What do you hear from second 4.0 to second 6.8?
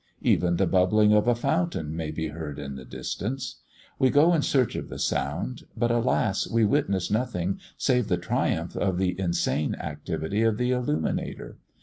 go in search of the sound; but, alas, we